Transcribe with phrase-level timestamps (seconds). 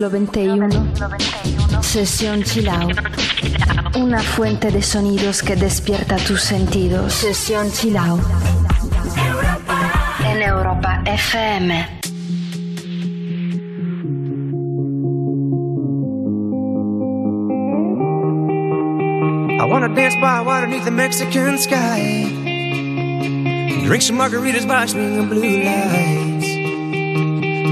[0.00, 0.68] 91,
[1.82, 2.96] Sesión Chill Out.
[3.96, 7.12] Una fuente de sonidos que despierta tus sentidos.
[7.12, 8.20] Sesión Chill Out.
[9.16, 9.92] Europa.
[10.24, 11.74] En Europa FM.
[19.60, 22.22] I wanna dance by water beneath the Mexican sky.
[23.84, 26.37] Drink some margaritas watch me in blue light.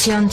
[0.00, 0.30] Estación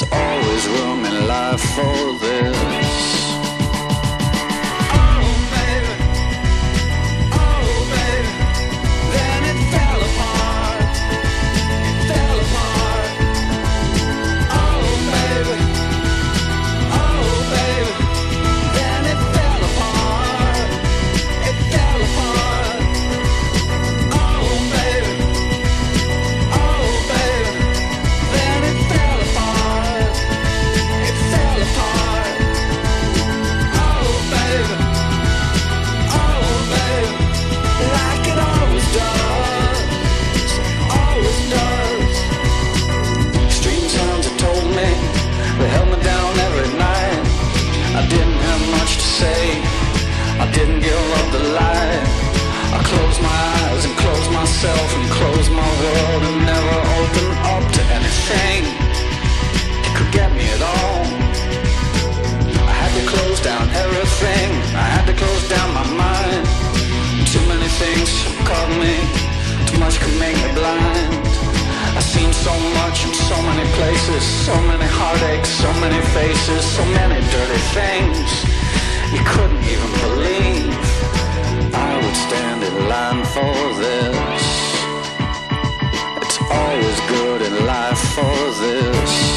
[0.00, 2.87] there's always room in life for this.
[69.88, 71.24] eyes can make me blind.
[71.96, 76.84] I've seen so much in so many places So many heartaches, so many faces So
[76.98, 78.28] many dirty things.
[79.14, 80.78] You couldn't even believe
[81.74, 84.52] I would stand in line for this.
[86.22, 89.27] It's always good in life for this.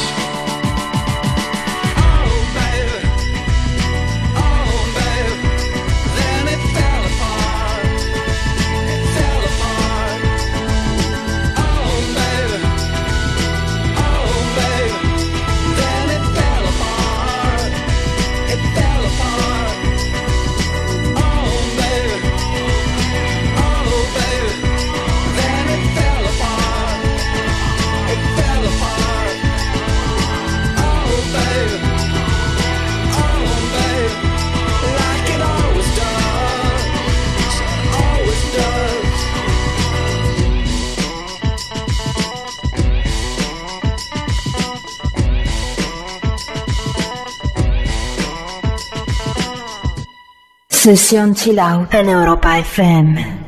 [50.82, 51.60] Sesión Chill
[51.92, 53.38] en Europa FM.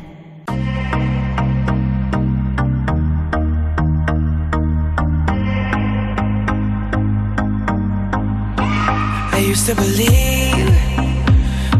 [9.32, 10.70] I used to believe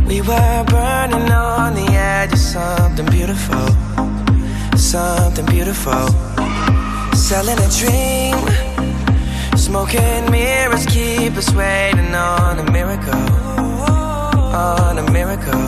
[0.08, 3.68] we were burning on the edge of something beautiful,
[4.76, 6.08] something beautiful.
[7.14, 8.36] Selling a dream,
[9.56, 13.43] smoking mirrors keep us waiting on a miracle
[14.54, 15.64] on a miracle.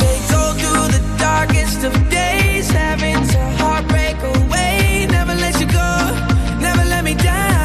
[0.00, 5.06] They go through the darkest of days, having to heartbreak away.
[5.10, 5.90] Never let you go,
[6.60, 7.55] never let me down.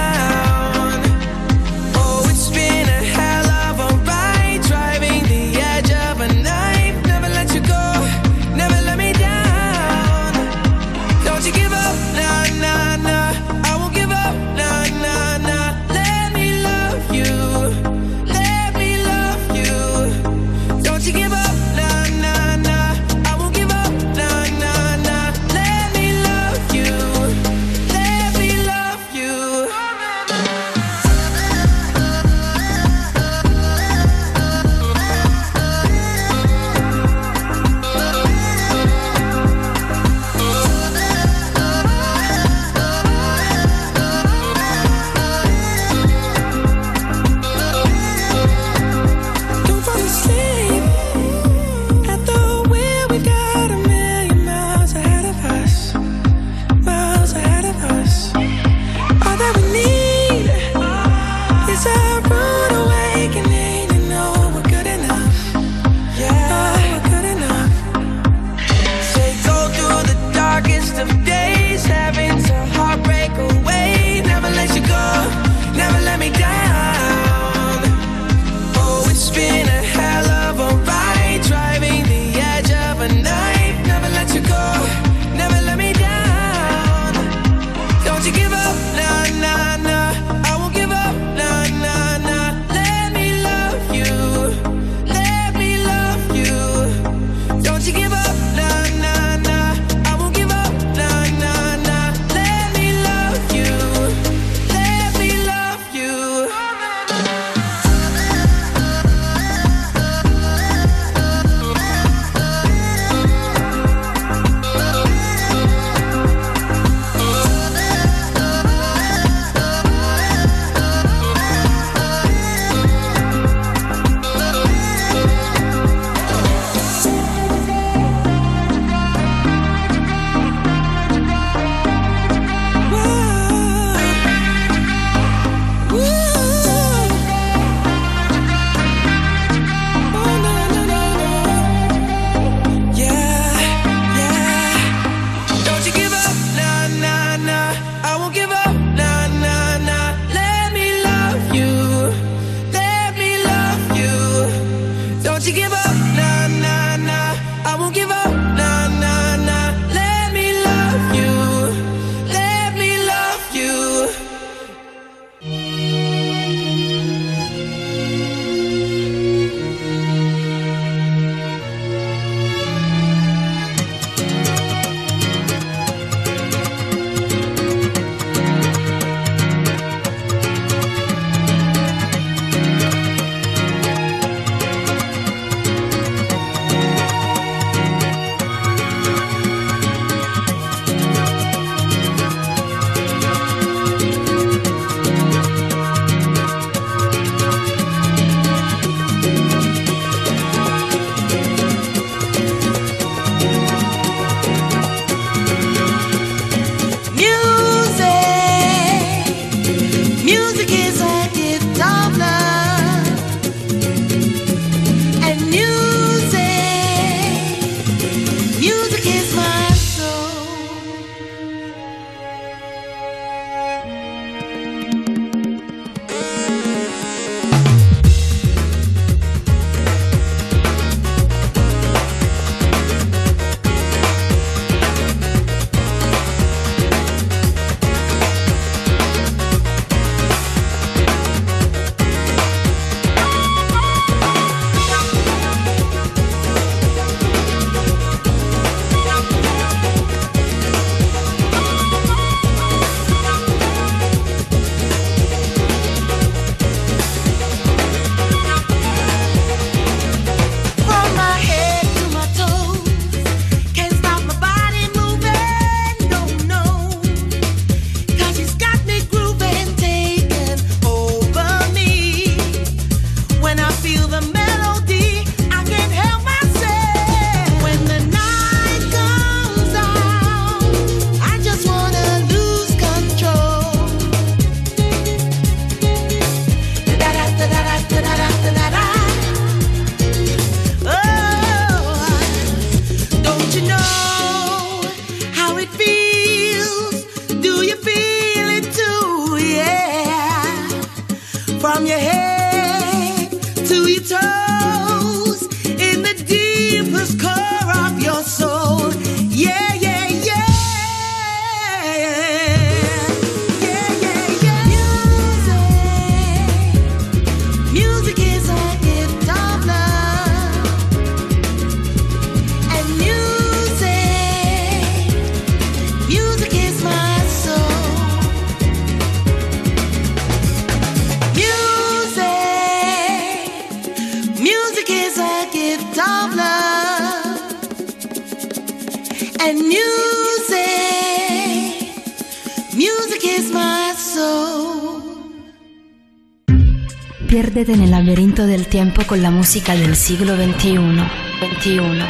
[349.12, 350.77] Con la música del siglo XXI.
[350.77, 351.06] 21,
[351.41, 352.06] 21.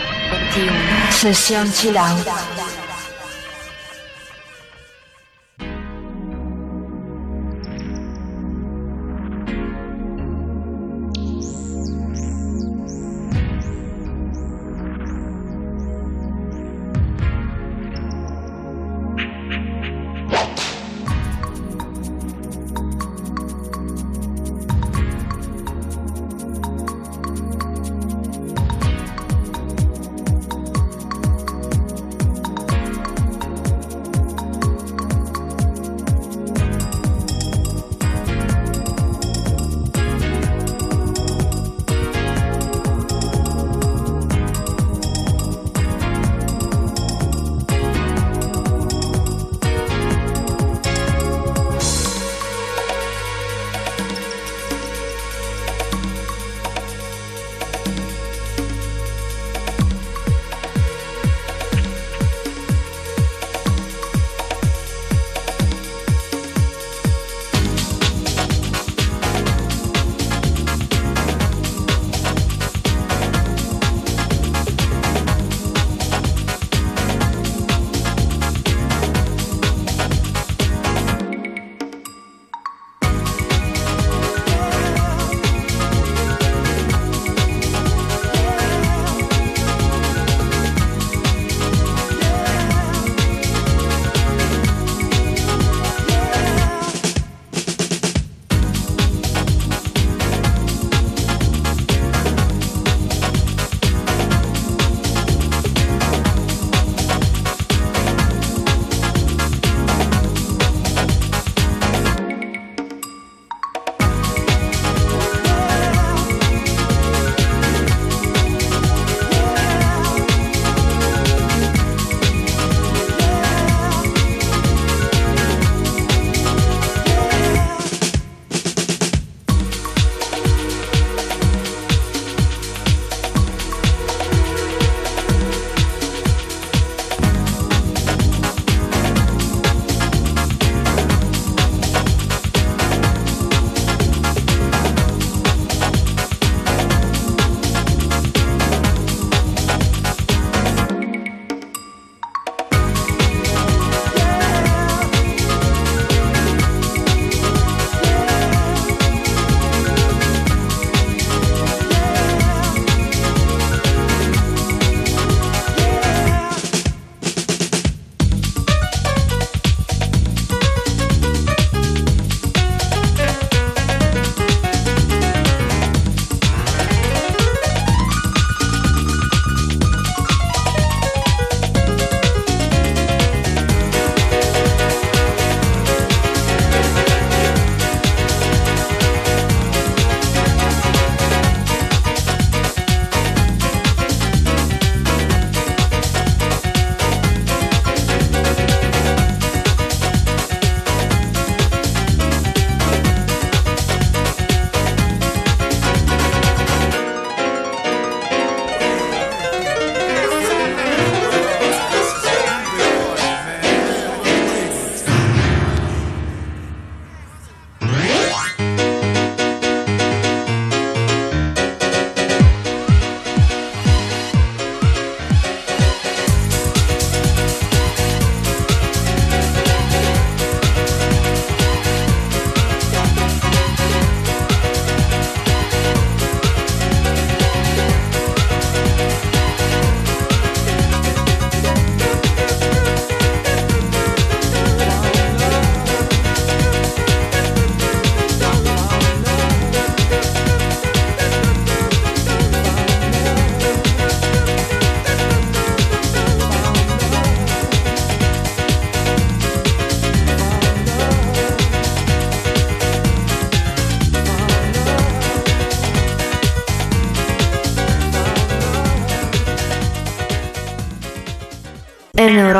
[1.10, 2.61] Sesión Chill Out.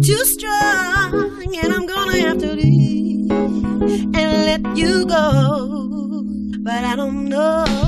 [0.00, 6.24] too strong, and I'm gonna have to leave and let you go.
[6.60, 7.87] But I don't know.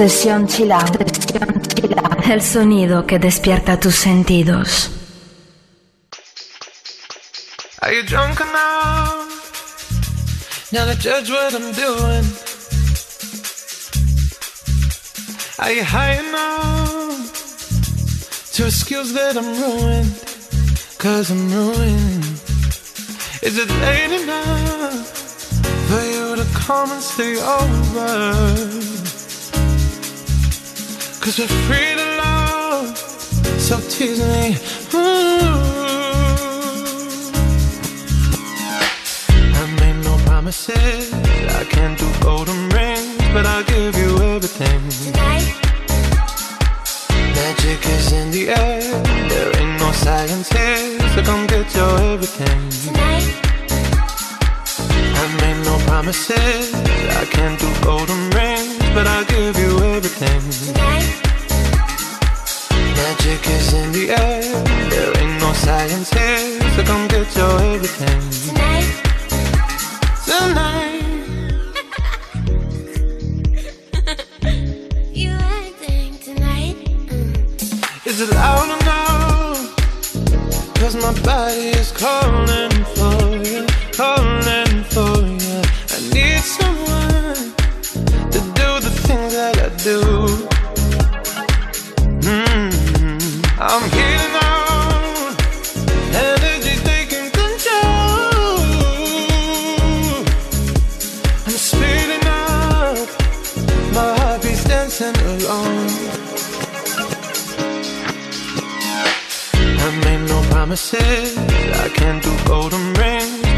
[0.00, 0.72] Sesión Chill
[2.24, 4.88] El sonido que despierta tus sentidos.
[7.82, 9.28] Are you drunk enough
[10.72, 12.24] now to judge what I'm doing?
[15.58, 17.30] Are you high enough
[18.54, 20.14] to excuse that I'm ruined?
[20.96, 22.24] Cause I'm ruined.
[23.42, 25.06] Is it late enough
[25.90, 28.79] for you to come and stay over?
[31.30, 32.98] Cause we're free to love,
[33.60, 34.69] so tease me.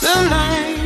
[0.00, 0.85] tonight You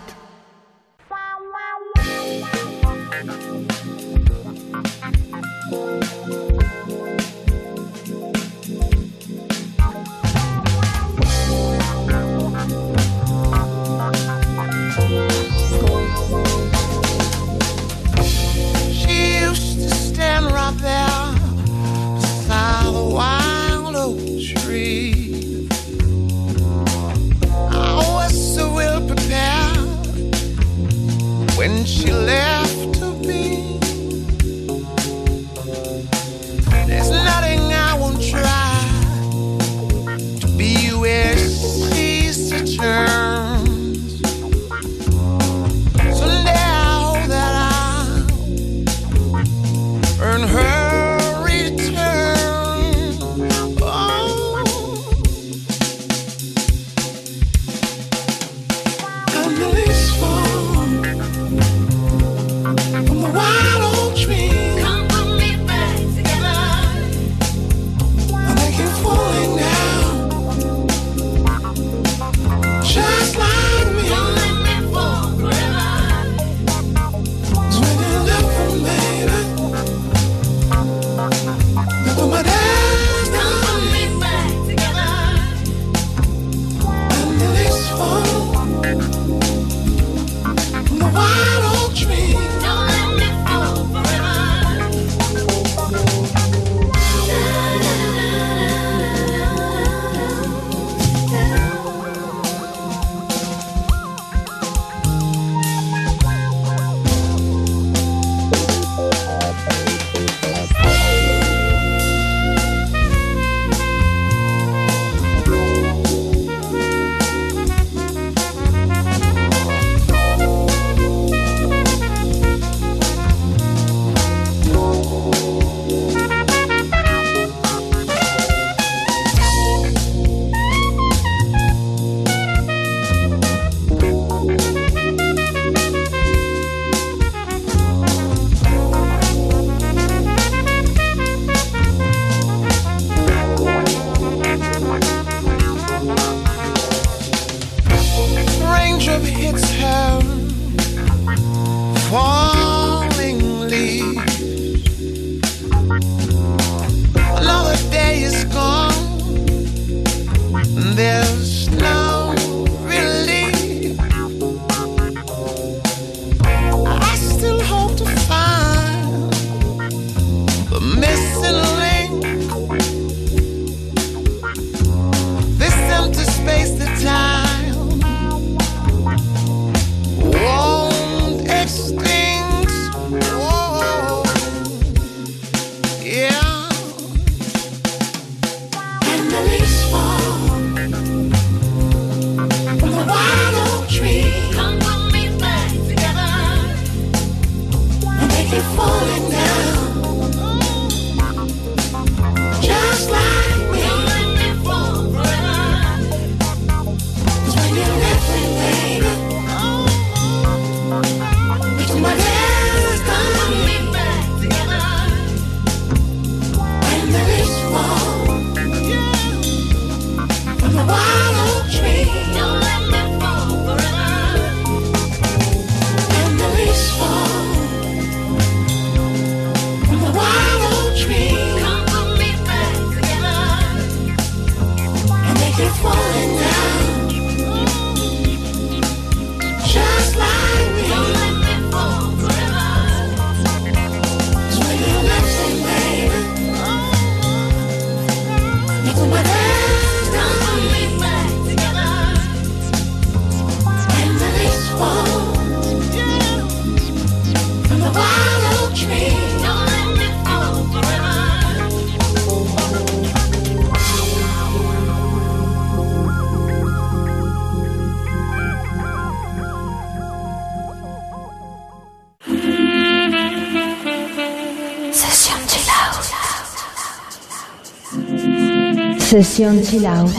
[279.11, 280.09] Sesión Chill Out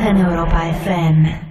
[0.00, 1.43] en Europa FM.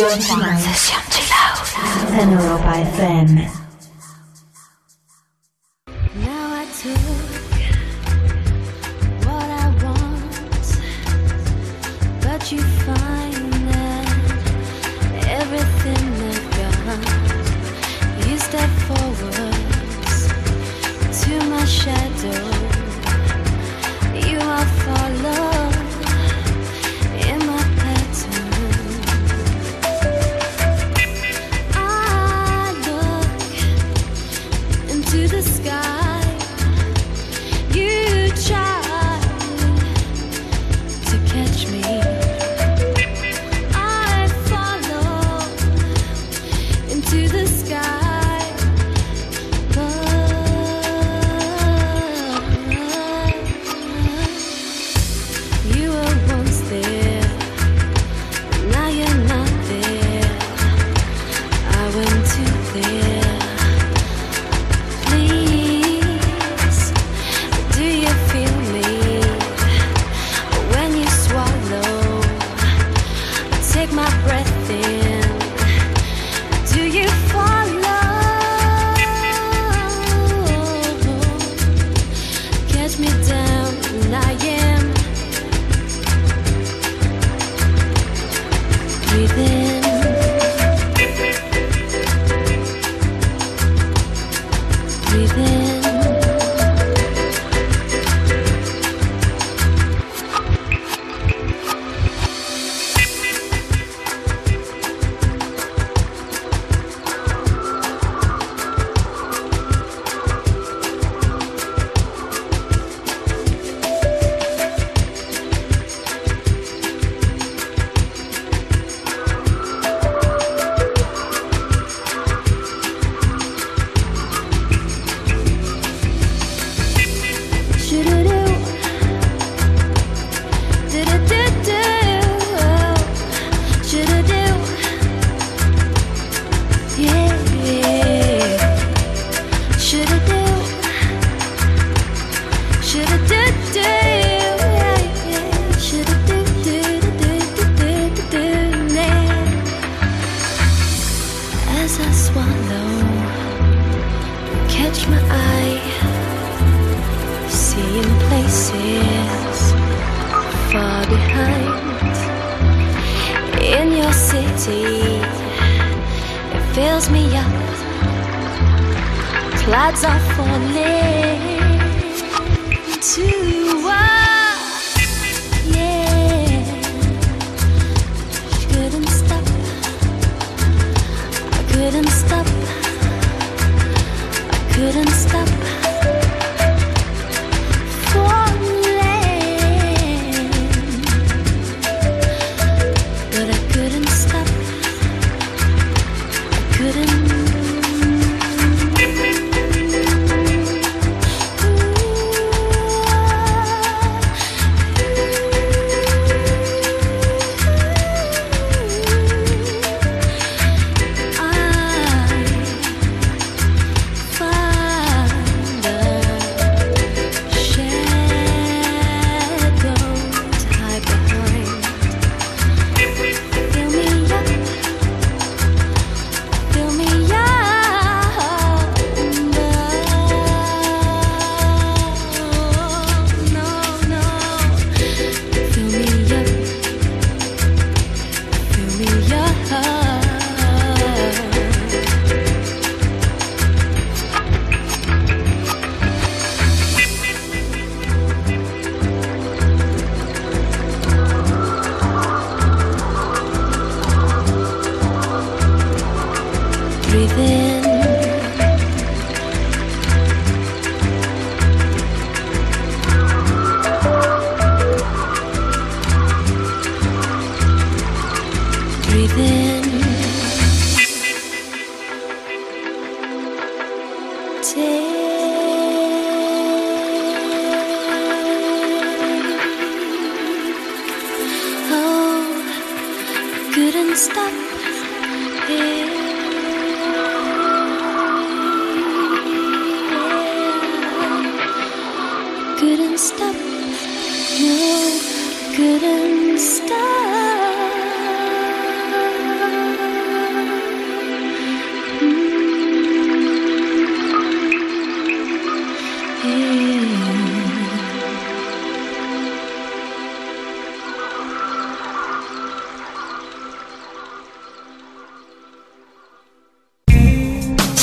[0.00, 0.40] Session
[1.10, 3.59] Chill Out en Europa FM.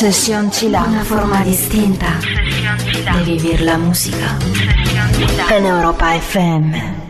[0.00, 0.84] Session Chila.
[0.86, 4.38] Una forma distinta di vivere la musica.
[5.50, 7.09] En Europa FM.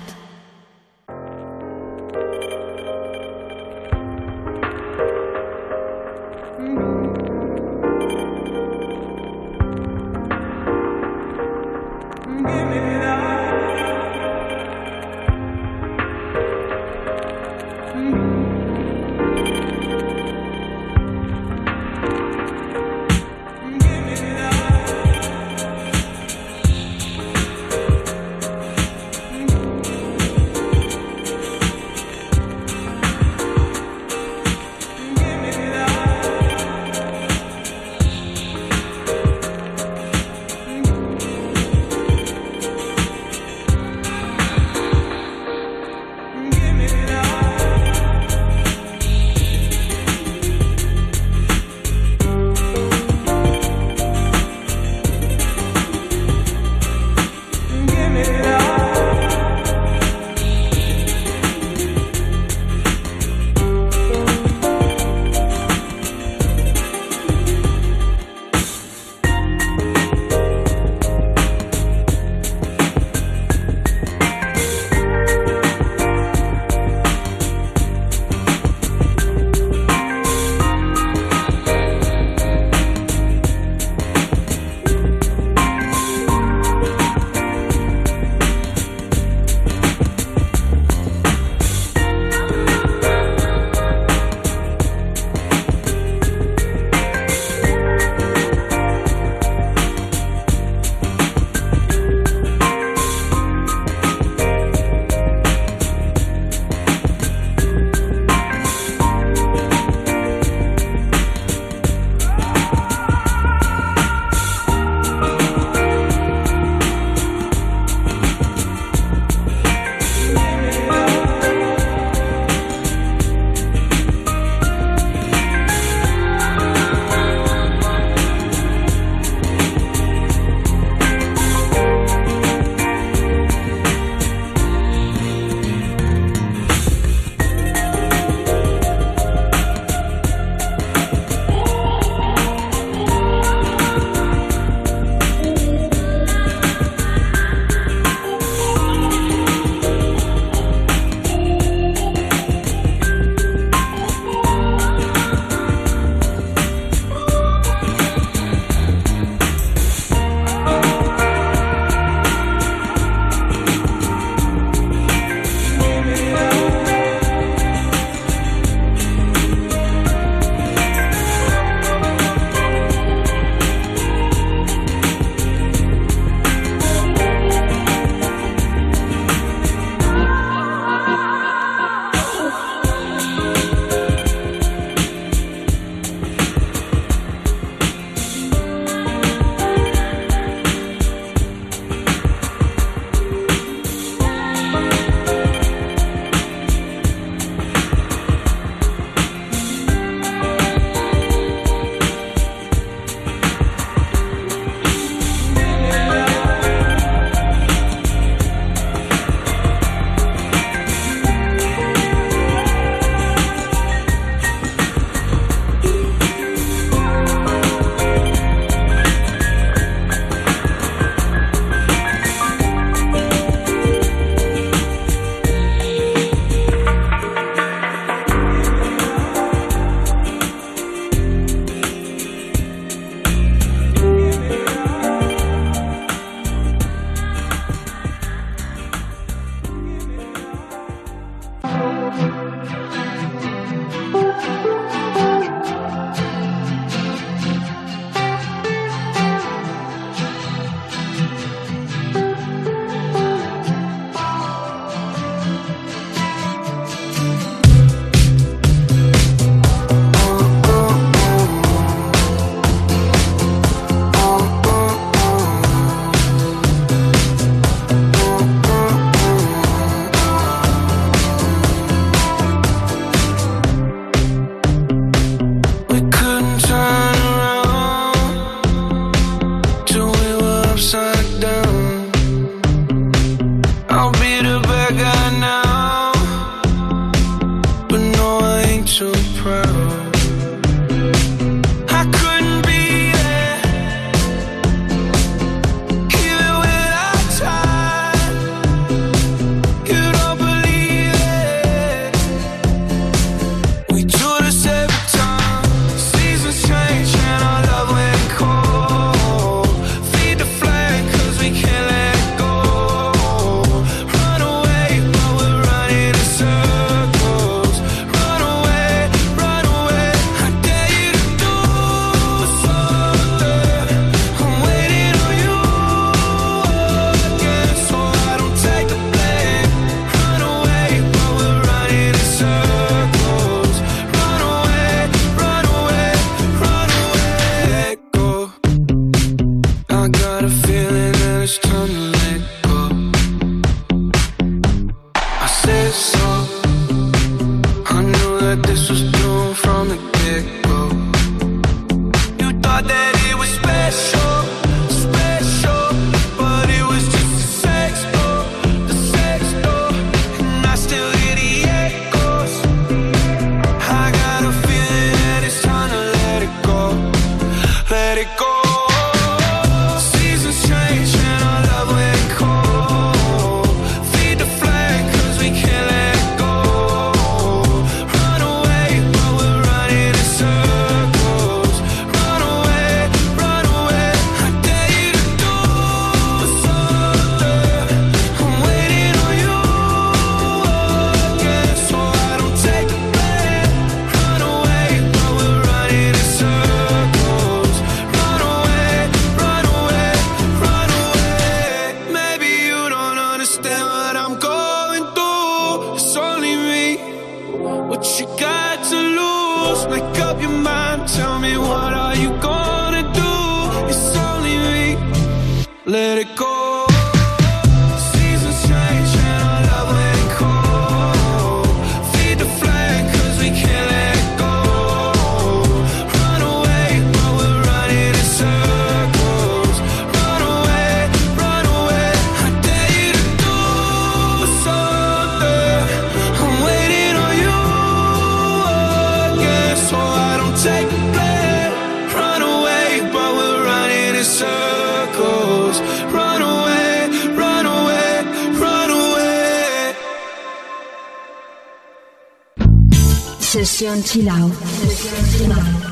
[453.91, 454.51] Sesión Chilau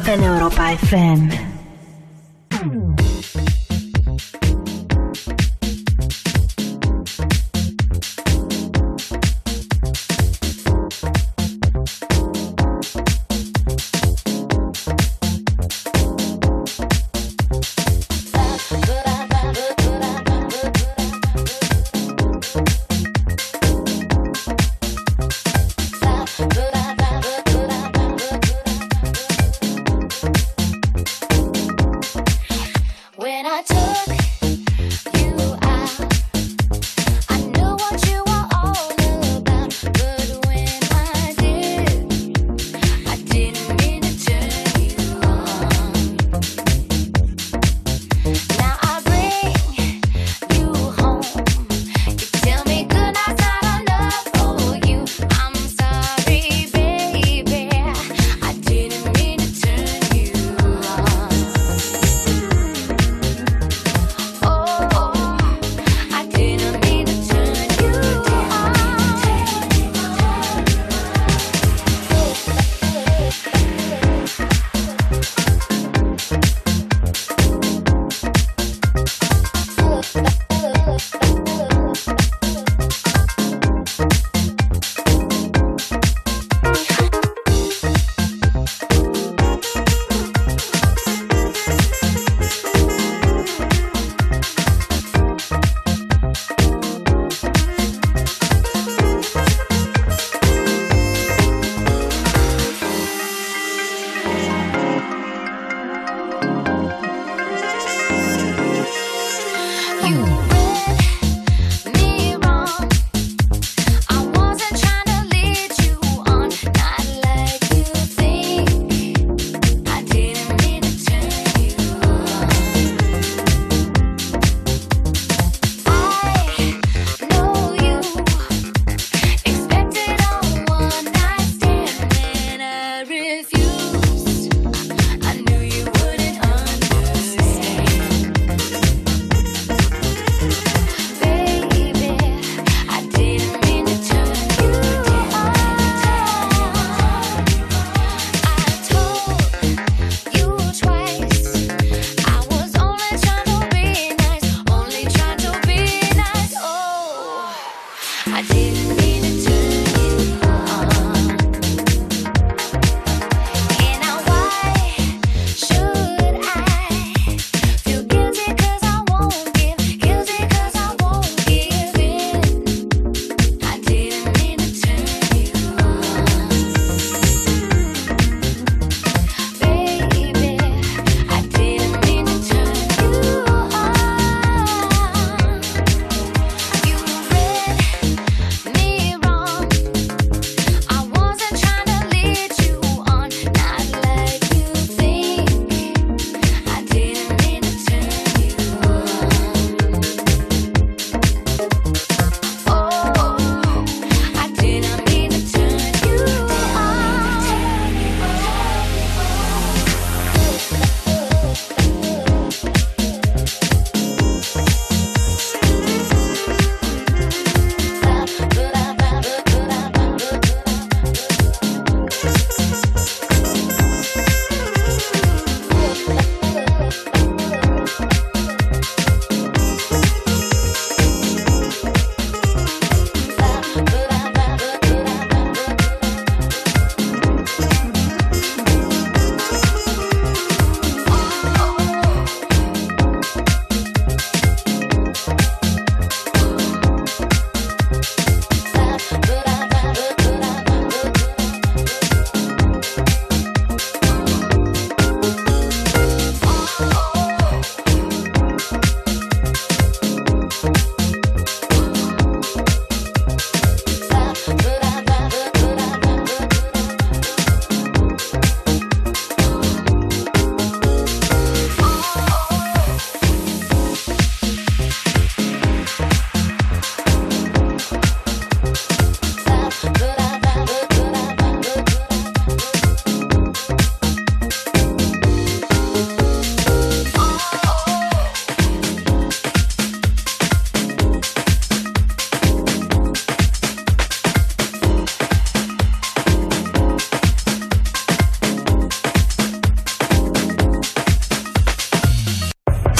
[0.07, 1.48] en Europa FM.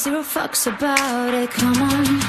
[0.00, 1.50] zero fucks about it.
[1.50, 2.19] Come on.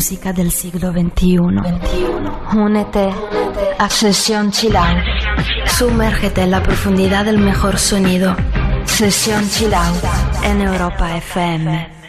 [0.00, 1.36] música del siglo XXI.
[2.56, 3.10] Únete
[3.78, 4.96] a Sesión Chilao.
[5.66, 8.34] Sumérgete en la profundidad del mejor sonido.
[8.86, 9.92] Sesión Chilao
[10.42, 11.99] en Europa FM.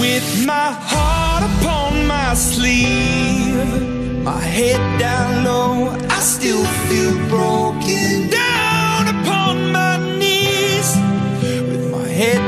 [0.00, 9.08] With my heart upon my sleeve, my head down low, I still feel broken down
[9.08, 10.88] upon my knees.
[11.42, 12.47] With my head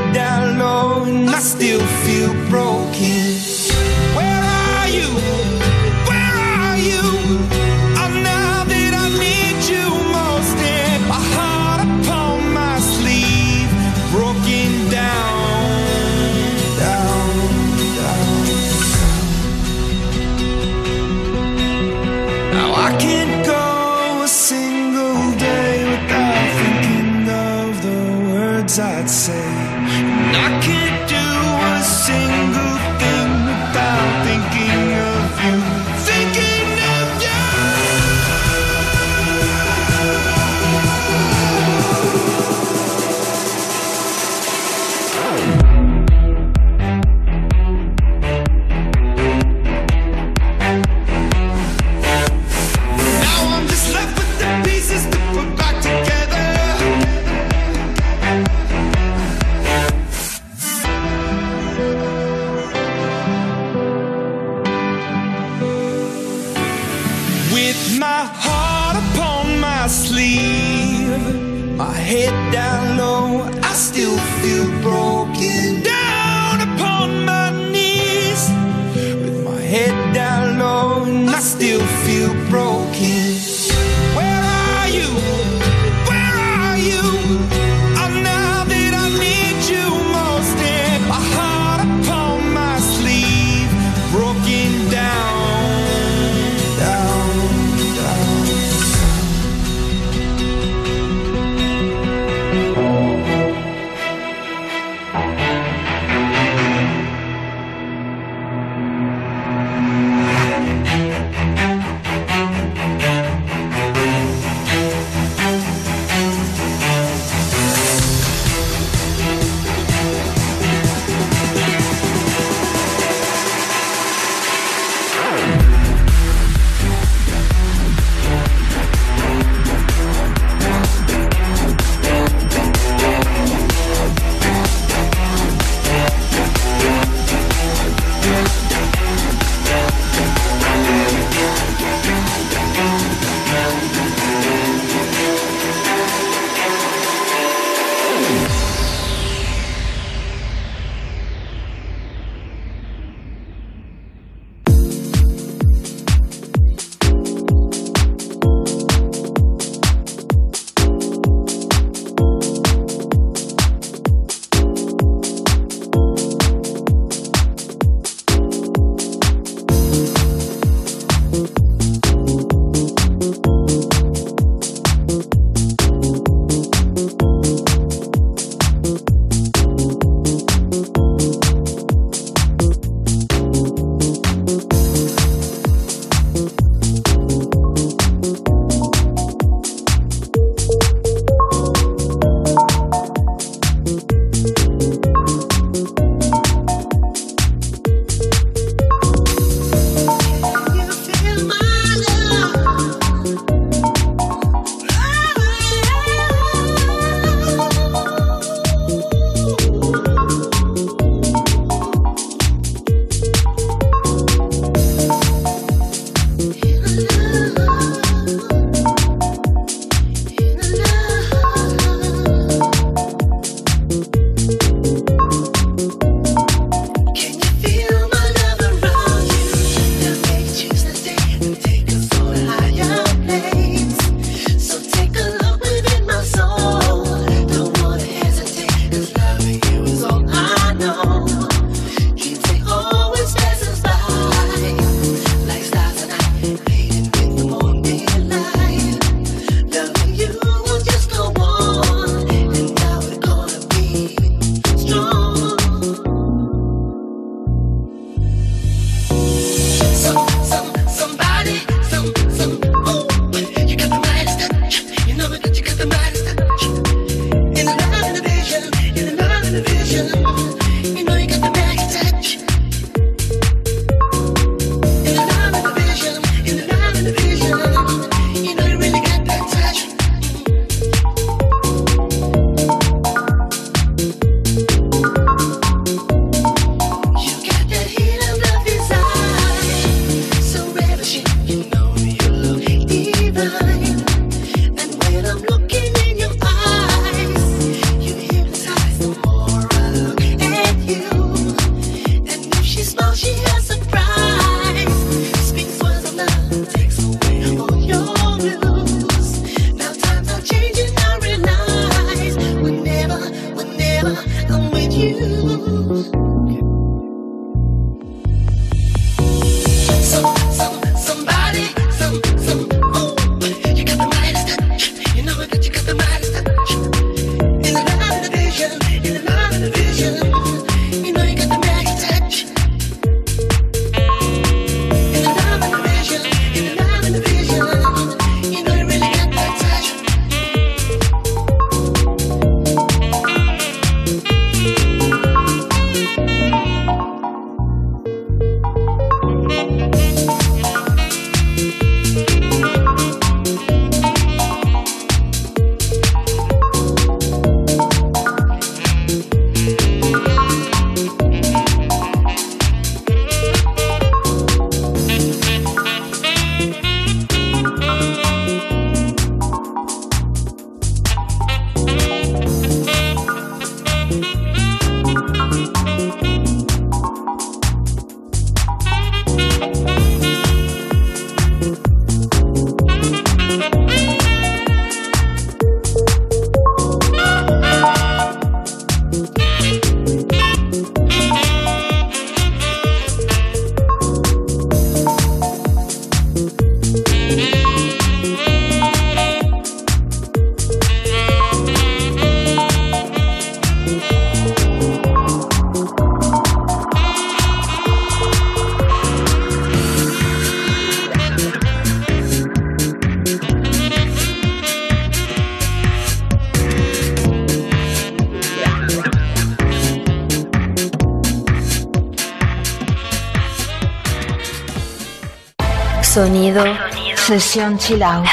[427.53, 428.23] 掀起浪。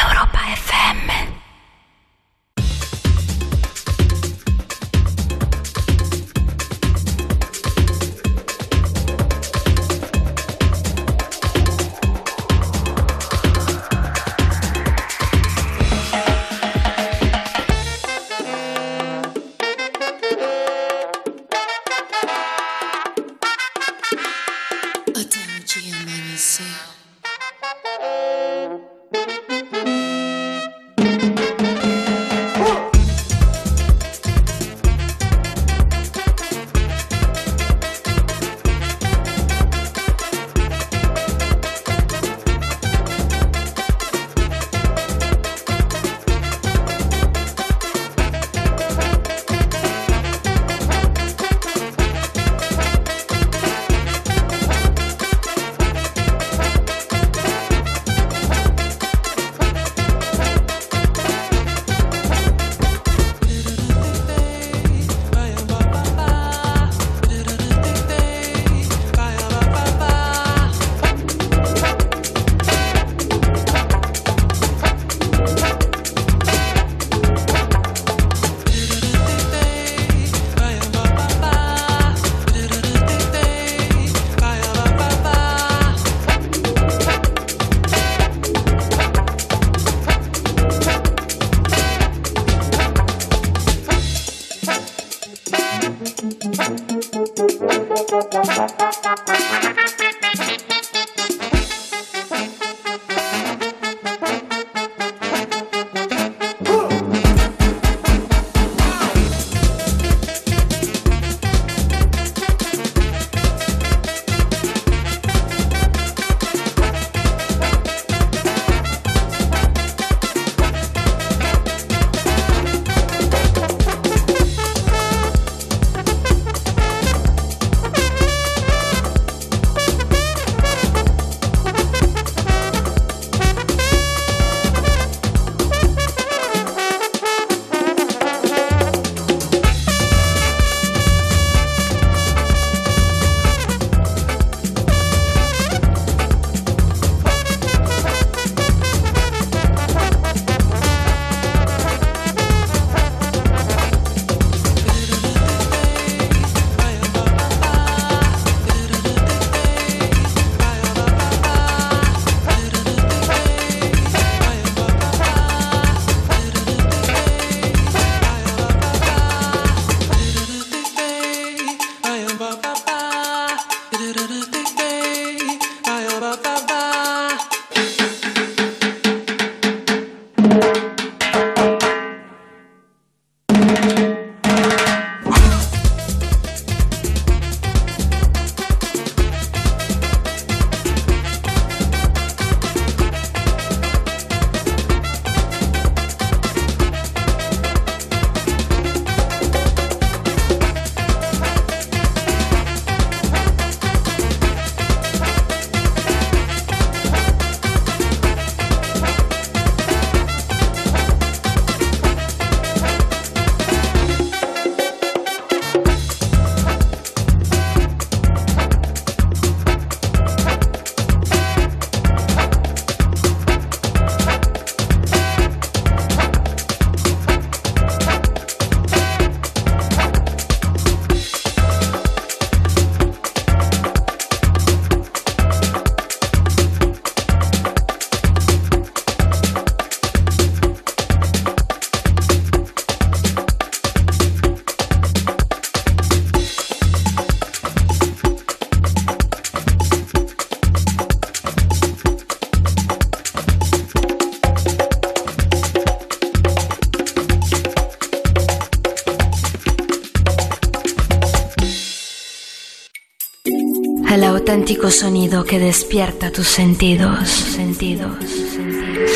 [264.49, 267.29] auténtico sonido que despierta tus sentidos.
[267.29, 268.16] sentidos.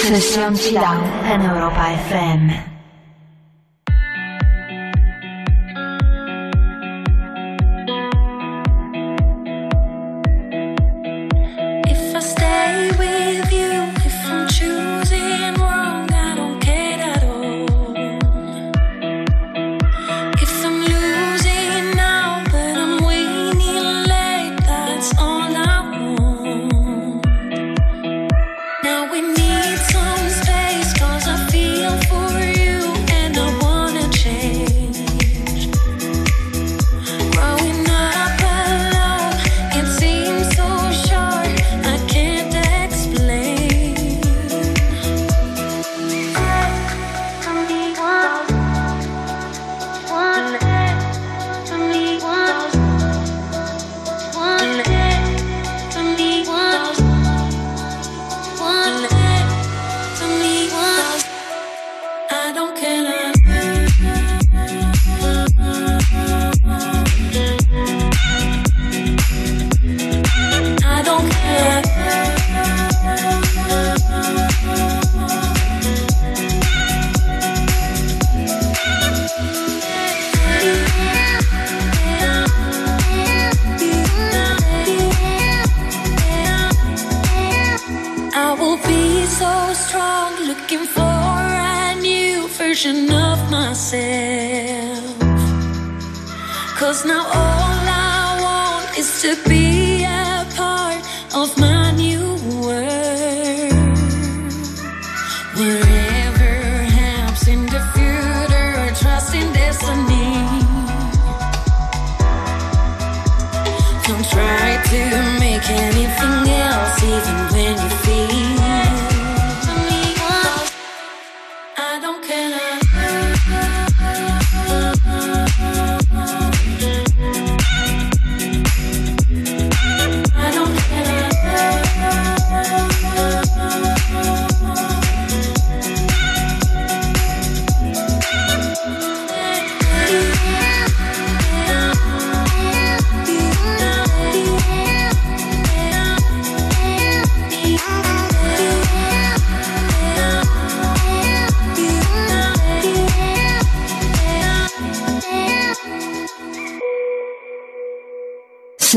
[0.03, 2.72] Sesión Chilao en Europa FM.